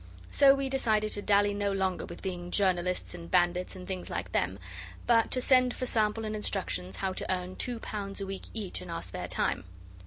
So 0.31 0.55
we 0.55 0.67
decided 0.67 1.11
to 1.11 1.21
dally 1.21 1.53
no 1.53 1.71
longer 1.71 2.07
with 2.07 2.23
being 2.23 2.49
journalists 2.49 3.13
and 3.13 3.29
bandits 3.29 3.75
and 3.75 3.87
things 3.87 4.09
like 4.09 4.31
them, 4.31 4.57
but 5.05 5.29
to 5.29 5.41
send 5.41 5.75
for 5.75 5.85
sample 5.85 6.25
and 6.25 6.35
instructions 6.35 6.95
how 6.95 7.13
to 7.13 7.31
earn 7.31 7.55
two 7.55 7.77
pounds 7.77 8.19
a 8.19 8.25
week 8.25 8.45
each 8.51 8.81
in 8.81 8.89
our 8.89 9.03
spare 9.03 9.27
time. 9.27 9.63